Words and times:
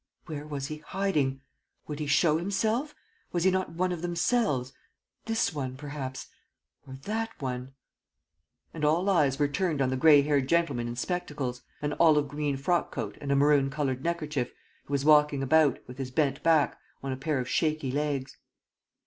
Where 0.25 0.47
was 0.47 0.65
he 0.65 0.79
hiding? 0.79 1.41
Would 1.85 1.99
he 1.99 2.07
show 2.07 2.39
himself? 2.39 2.95
Was 3.31 3.43
he 3.43 3.51
not 3.51 3.73
one 3.73 3.91
of 3.91 4.01
themselves: 4.01 4.73
this 5.25 5.53
one, 5.53 5.77
perhaps... 5.77 6.25
or 6.87 6.95
that 7.03 7.39
one?... 7.39 7.75
And 8.73 8.83
all 8.83 9.07
eyes 9.11 9.37
were 9.37 9.47
turned 9.47 9.79
on 9.79 9.91
the 9.91 9.95
gray 9.95 10.23
haired 10.23 10.47
gentleman 10.49 10.87
in 10.87 10.95
spectacles, 10.95 11.61
an 11.83 11.93
olive 11.99 12.29
green 12.29 12.57
frock 12.57 12.91
coat 12.91 13.15
and 13.21 13.31
a 13.31 13.35
maroon 13.35 13.69
colored 13.69 14.03
neckerchief, 14.03 14.51
who 14.85 14.91
was 14.91 15.05
walking 15.05 15.43
about, 15.43 15.77
with 15.87 15.99
his 15.99 16.09
bent 16.09 16.41
back, 16.41 16.79
on 17.03 17.11
a 17.11 17.15
pair 17.15 17.37
of 17.39 17.47
shaky 17.47 17.91
legs. 17.91 18.37